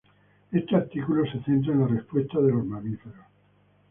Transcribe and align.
Este 0.51 0.75
artículo 0.75 1.23
se 1.31 1.43
centra 1.43 1.73
en 1.73 1.81
la 1.81 1.87
respuesta 1.87 2.39
de 2.41 2.51
los 2.51 2.65
mamíferos. 2.65 3.23